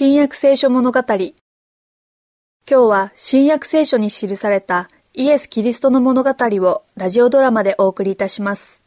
[0.00, 1.00] 新約聖書物語。
[1.00, 1.32] 今
[2.68, 8.80] 日は新約聖書に記されたイエス・キリストの物語をラジオドラマでお送りいたします。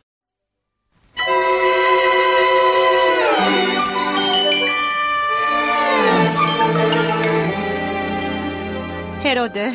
[9.22, 9.74] ヘロデ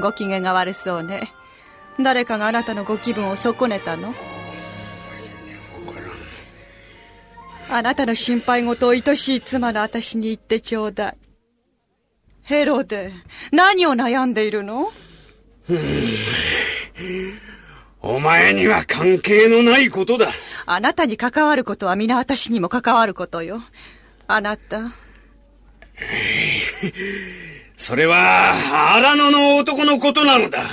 [0.00, 1.34] ご機嫌が悪そうね。
[2.02, 4.14] 誰かがあなたのご気分を損ねたの？
[7.74, 11.16] あなたの心配事を愛しい妻の私に言ってちょうだい。
[12.42, 13.12] ヘロデ、
[13.50, 14.90] 何を悩んでいるの？
[18.02, 20.28] お前には関係のないことだ。
[20.66, 23.62] あなたに関わることは皆私にも関わることよ。
[24.26, 24.90] あなた。
[27.76, 28.52] それは、
[28.96, 30.64] 荒野の男のことなのだ。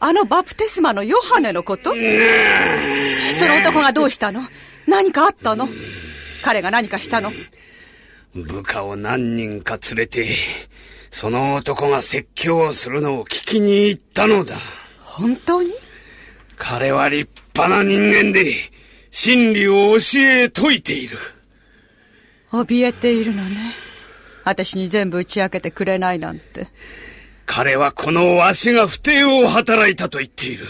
[0.00, 1.90] あのバプテスマのヨハネのこと？
[1.90, 2.02] その
[3.60, 4.42] 男がどうしたの？
[4.88, 5.68] 何かあったの？
[6.42, 7.32] 彼が何かしたの？
[8.34, 10.26] 部下を何人か連れて、
[11.10, 14.56] その男が説教をするのを聞きに行ったのだ。
[15.00, 15.72] 本当に？
[16.56, 18.52] 彼は立派な人間で、
[19.10, 21.18] 真理を教え説いている。
[22.50, 23.74] 怯えているのね。
[24.44, 26.68] 私に全部打ち明けてくれないなんて。
[27.46, 30.66] 彼はこのわしが不定を働いたと言っている。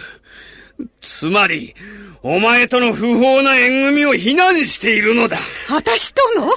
[1.01, 1.75] つまり、
[2.23, 5.39] お前との不法な縁組を非難しているのだ。
[5.69, 6.53] 私との？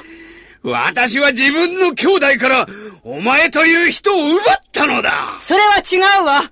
[0.63, 2.67] 私は自分の兄弟から
[3.03, 6.43] お前という人を奪ったのだそれは違うわ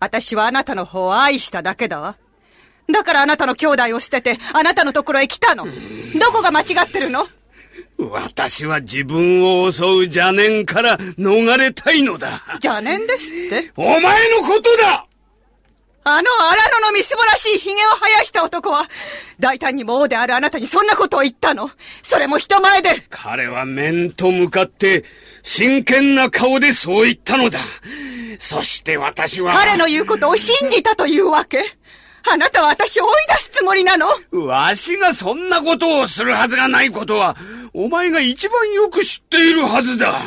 [0.00, 2.18] 私はあなたの方を愛しただけだわ。
[2.92, 5.64] だからあなたの兄弟を捨ててあなたのところへ来たの。
[5.64, 5.70] ど
[6.30, 7.26] こが間違ってるの？
[7.96, 12.42] 私は自分を襲う邪念から逃れたいのだ。
[12.62, 15.06] 邪念ですってお前のことだ
[16.06, 18.86] あの荒野のみすぼらしい髭を生やした男は、
[19.40, 21.70] 大胆にも王であるあなたにそんなことを言ったの。
[22.02, 22.90] それも人前で。
[23.08, 25.04] 彼は面と向かって、
[25.42, 27.58] 真剣な顔でそう言ったのだ。
[28.38, 29.54] そして私は。
[29.54, 31.64] 彼の言うことを信じたというわけ
[32.30, 34.06] あなたは私を追い出すつもりなの
[34.46, 37.34] わしがそんなことをするはずがないことは、
[37.72, 40.20] お前が一番よく知っているはずだ。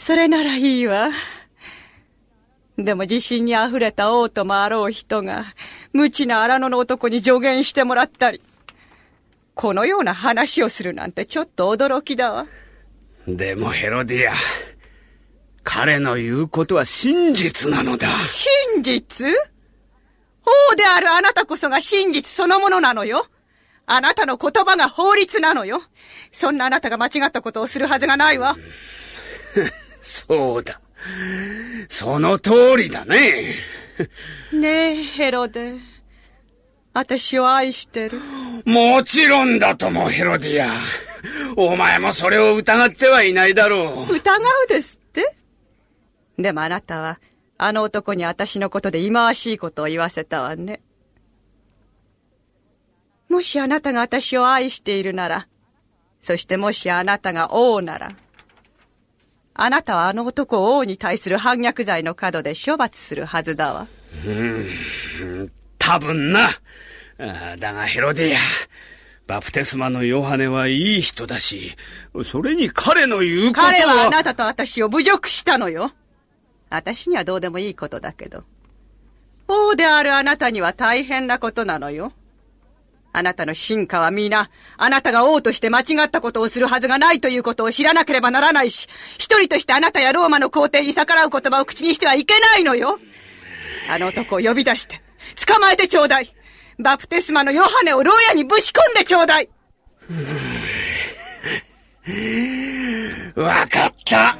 [0.00, 1.10] それならいいわ。
[2.78, 5.44] でも自信に溢れた王ともあろう人が、
[5.92, 8.40] 無知な荒野の男に助言してもらったり、
[9.54, 12.46] このような話をするなんてちょっと驚きだわ。
[13.28, 14.32] でもヘロディア、
[15.64, 18.08] 彼の言うことは真実なのだ。
[18.26, 19.28] 真実？
[20.72, 23.26] 王であるあなたこそが真実そのものなのよ。
[23.84, 25.82] あなたの言葉が法律なのよ。
[26.32, 28.56] そんなあなたが間違ったことをするはずがないわ。
[30.02, 30.80] そうだ。
[31.88, 33.54] その通りだね。
[34.52, 35.74] ねえ、ヘロデ。
[36.92, 38.18] 私を愛してる。
[38.64, 40.70] もちろんだとも、ヘロディア。
[41.56, 44.12] お前もそれを疑ってはいないだろう。
[44.14, 45.36] 疑うですって？
[46.38, 47.20] でもあなたは、
[47.58, 50.80] あの男に私のことで忌まわしいことを言わせたわね。
[53.28, 55.46] もしあなたが私を愛しているなら、
[56.20, 58.12] そしてもしあなたが王なら、
[59.62, 63.88] あなたはあの男を王に対する反逆罪の角で処罰するはずだわ。
[64.26, 66.48] うん、多分な。
[67.58, 68.38] だがヘロディア、
[69.26, 71.76] バプテスマのヨハネはいい人だし、
[72.24, 73.66] それに彼の言うことは。
[73.66, 75.92] 彼はあなたと私を侮辱したのよ。
[76.70, 78.44] 私にはどうでもいいことだけど。
[79.46, 82.14] 王であるあなたには大変なことなのよ。
[83.12, 88.88] あなたの進化は皆、あなたが王として間違ったことをするはずがないということを知らなければならないし、
[89.18, 93.00] 一人としてあなたやローマの皇帝に逆らう言葉を口にしてはいけないのよ。
[93.90, 95.02] あの男を呼び出して、
[95.46, 96.28] 捕まえてちょうだい。
[96.78, 99.48] バプテスマのヨハネを牢屋にぶち込んでちょうだい。
[103.34, 104.38] わかった。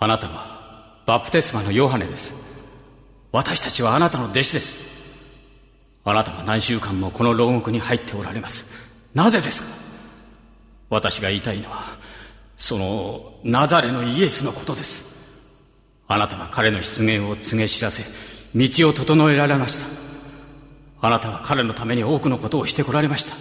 [0.04, 2.34] あなたはバプテスマのヨハネです。
[3.32, 4.80] 私たちはあなたの弟子です。
[6.04, 8.66] あなたは何週間もこの牢獄に入っておられます。
[9.14, 9.68] なぜですか？
[10.90, 11.96] 私が言いたいのは、
[12.58, 15.06] そのナザレのイエスのことです。
[16.06, 18.02] あなたは彼の出現を告げ知らせ、
[18.54, 19.86] 道を整えられました。
[21.00, 23.34] あなたは彼のために多くのことをしてこられました。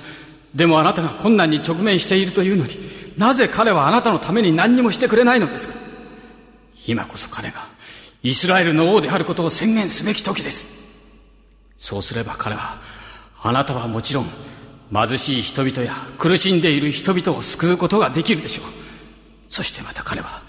[0.56, 2.78] でもあなたが困難に直面しているというのに、
[3.18, 5.83] なぜ彼はあなたのために何にもしてくれないのですか？
[6.88, 7.68] 今こそ彼が
[8.24, 10.66] イスラエルの王であることを宣言すべき時です。
[11.78, 12.80] そうすれば彼は、
[13.42, 14.26] あなたはもちろん、
[14.94, 18.84] 貧しい人々や苦しんでいる人々を救うことができるでしょう。
[19.54, 20.42] そしてまた彼は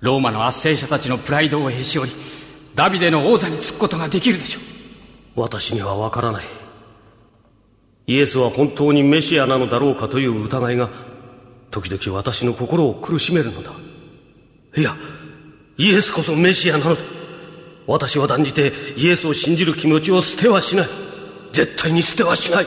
[0.00, 2.16] ローマの圧政者たちのプライドをへし折り
[2.74, 4.60] ダビデの王座につくことができるでしょ
[5.36, 6.44] う私にはわからない
[8.06, 10.88] イエスは本当にメシアなのだろうかという疑いが
[11.70, 13.72] 時々私の心を苦しめるのだ
[14.74, 14.96] いや
[15.78, 17.02] イエスこそメシアなのだ。
[17.86, 20.88] 私は断じてイエスを信じる気持ちを捨てはしない。
[21.52, 22.66] 絶対に捨てはしない。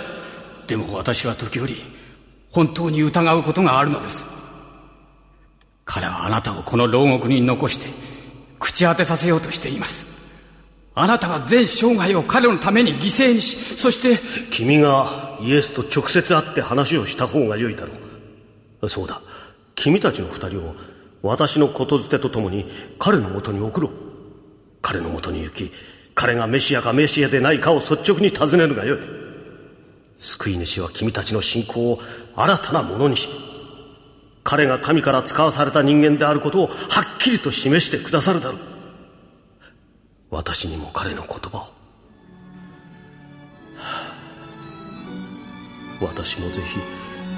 [0.68, 1.76] でも私は時折
[2.52, 4.28] 本当に疑うことがあるのです。
[5.86, 7.88] 彼はあなたをこの牢獄に残して
[8.60, 10.06] 口当てさせようとしています。
[10.94, 14.20] あなたは全生涯を彼のために犠牲にしそして
[14.52, 17.94] 君がイエスと直接会って話をした方が良いだろ
[18.82, 18.90] う。
[18.90, 19.22] そうだ。
[19.76, 20.76] 君たちの二人を
[21.22, 22.66] 私のことづてとともに
[22.98, 23.92] 彼のもとに送ろう。
[24.82, 25.72] 彼のもとに行き
[26.16, 29.00] 彼がメシアかメシアでないかを率直に尋ねるがよい。
[30.18, 32.00] 救い主は君たちの信仰を
[32.36, 33.30] 新たなものにし
[34.44, 36.76] 彼が神から使わされた人間であることをはっ
[37.20, 38.60] きりと示してくださるだろう。
[40.32, 41.80] 私にも彼の言葉を。
[46.02, 46.62] 私もぜ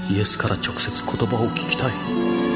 [0.08, 2.51] ひイエスから直接言葉を聞きたい。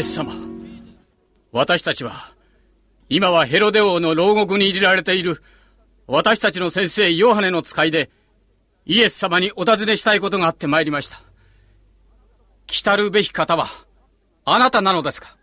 [0.00, 0.32] エス様。
[1.52, 2.14] 私たちは、
[3.10, 5.42] 今はヘロデ王の牢獄に入れられている、
[6.06, 8.10] 私たちの先生ヨハネの使いで、
[8.86, 11.20] イエス様にお尋ねしたいことがあって参りました。
[12.66, 13.66] 来たるべき方は、
[14.46, 15.36] あなたなのですか？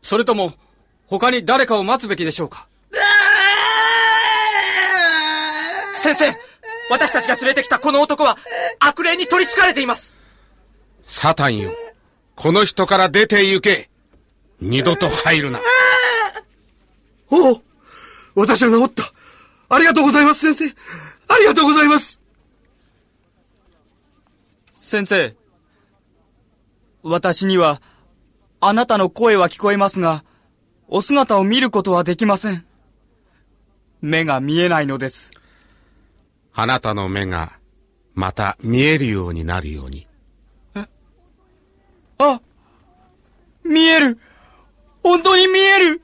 [0.00, 0.54] それとも、
[1.06, 2.68] 他に誰かを待つべきでしょうか？
[5.92, 6.32] 先生
[6.88, 8.38] 私たちが連れてきたこの男は、
[8.78, 10.16] 悪霊に取り憑かれています
[11.04, 11.70] サタンよ。
[12.34, 13.89] この人から出て行け。
[14.60, 15.60] 二度と入るな。
[17.30, 17.62] おお
[18.34, 19.04] 私は治った。
[19.68, 20.74] ありがとうございます、先生。
[21.28, 22.20] ありがとうございます。
[24.70, 25.34] 先生。
[27.02, 27.80] 私には、
[28.60, 30.24] あなたの声は聞こえますが、
[30.88, 32.64] お姿を見ることはできません。
[34.02, 35.30] 目が見えないのです。
[36.52, 37.52] あなたの目が、
[38.14, 40.06] また見えるようになるように。
[42.18, 42.40] あ
[43.64, 44.18] 見える
[45.02, 46.02] 本当に見える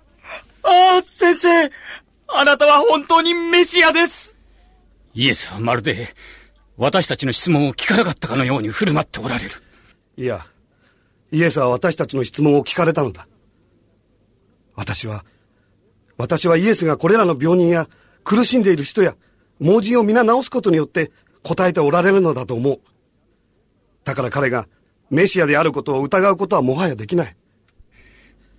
[0.62, 1.70] ああ、先生
[2.28, 4.36] あなたは本当にメシアです
[5.14, 6.08] イエスはまるで、
[6.76, 9.50] 私たちの質問を聞かなかったかのように振る舞っておられる。
[10.18, 10.44] いや、
[11.32, 13.26] イエスは私たちの質問を聞かれたのだ。
[14.74, 15.24] 私は、
[16.18, 17.88] 私はイエスがこれらの病人や
[18.24, 19.16] 苦しんでいる人や
[19.58, 21.10] 盲人を皆治すことによって
[21.42, 22.80] 答えておられるのだと思う。
[24.04, 24.68] だから彼が
[25.08, 27.36] メシアであることを疑うことはもはやできない。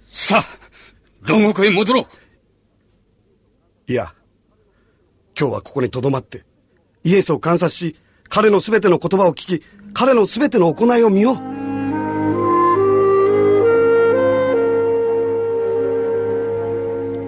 [0.08, 2.06] さあ、牢獄へ戻ろう。
[3.92, 4.14] いや、
[5.40, 6.46] 今日はここに留まって、
[7.04, 7.96] イエスを観察し、
[8.30, 9.64] 彼のすべての言葉を聞き、
[9.94, 11.36] 彼のすべての行いを見よう。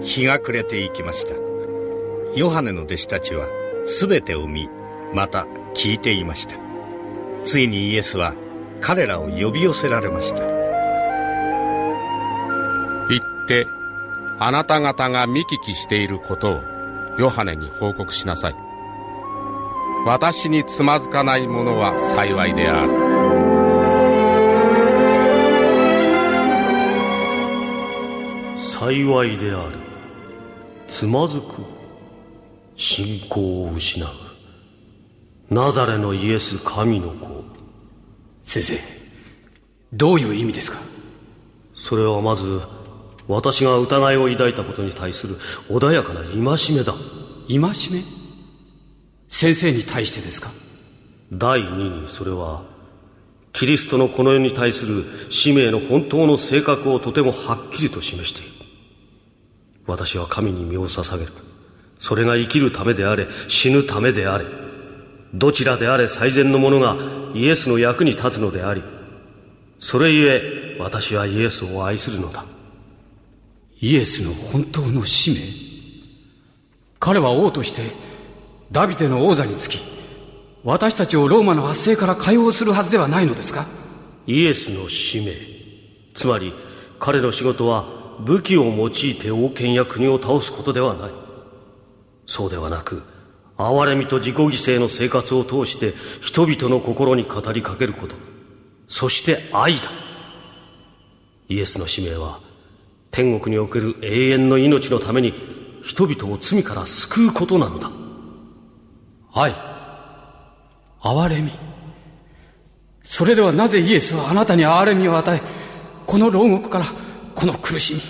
[0.02, 1.34] 日が暮れていきました。
[2.34, 3.46] ヨハネの弟子たちは
[4.00, 4.68] 全てを見、
[5.14, 6.56] また聞いていました。
[7.44, 8.34] ついにイエスは
[8.80, 10.59] 彼らを呼び寄せられました
[13.50, 13.66] て
[14.38, 16.60] あなた方が見聞きしていることを
[17.18, 18.54] ヨハネに報告しなさい。
[20.06, 22.90] 私につまずかない者は幸いである。
[28.56, 29.76] 幸いである。
[30.86, 31.62] つまずく
[32.76, 34.08] 信仰を失う。
[35.50, 37.44] ナザレのイエス神の子。
[38.44, 38.78] 先生
[39.92, 40.78] どういう意味ですか？
[41.74, 42.60] それはまず
[43.30, 45.36] 私が疑いを抱いたことに対する
[45.68, 46.32] 穏やかな戒
[46.76, 46.94] めだ。
[47.46, 48.02] 戒め？
[49.28, 50.50] 先生に対してですか？
[51.32, 52.64] 第二にそれは
[53.52, 58.50] キリストのこの世に対する使命の本当の性格をとてもはっきりと示している。
[59.86, 61.32] 私は神に身を捧げる。
[62.00, 64.44] それが生きるためであれ死ぬためであれ
[65.34, 66.96] どちらであれ最善のものが
[67.34, 68.82] イエスの役に立つのであり
[69.78, 72.44] それゆえ私はイエスを愛するのだ
[73.82, 75.38] イエスの本当の使命。
[76.98, 77.82] 彼は王として
[78.70, 79.78] ダビデの王座につき
[80.64, 83.66] 私たちをローマの圧政から解放するはずではないのですか？
[84.26, 85.32] イエスの使命。
[86.12, 86.52] つまり
[86.98, 87.86] 彼の仕事は
[88.20, 91.10] 武器を用いて王権や国を倒すことではない。
[92.26, 93.02] そうではなく
[93.56, 98.16] 憐れみと自己犠牲の生活を通して人々の心に語りかけること。
[98.88, 99.90] そして愛だ。
[101.48, 102.40] イエスの使命は
[103.10, 105.34] 天国における永遠の命のために
[105.82, 107.90] 人々を罪から救うことなのだ。
[109.32, 109.54] 愛
[111.00, 111.50] 憐れみ。
[113.04, 115.42] それではなぜイエスはあなたに憐れみを与え
[116.06, 116.84] この牢獄から
[117.34, 118.00] この苦しみ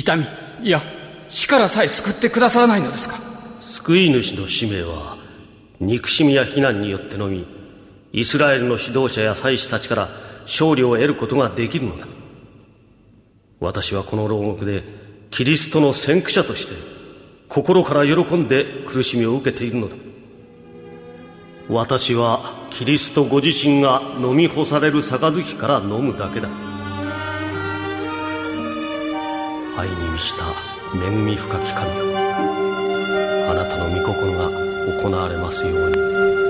[0.00, 0.24] 痛み
[0.62, 0.80] いや
[1.28, 3.18] 死からさえ救ってくださらないのですか？
[3.60, 5.18] 救い主の使命は
[5.80, 7.46] 憎しみや非難によってのみ
[8.12, 10.08] イスラエルの指導者や祭司たちから
[10.42, 12.06] 勝利を得ることができるのだ
[13.60, 14.84] 私はこの牢獄で
[15.30, 16.74] キリストの先駆者として
[17.48, 19.96] 心から喜んで苦しみを受けているのだ。
[21.68, 26.48] 私はキリストご自身が飲み干される杯から飲むだけだ。
[29.76, 30.44] 愛に満ちた
[30.94, 32.18] 恵み深き神よ
[33.50, 34.50] あなたの御心が
[35.00, 36.45] 行われますように。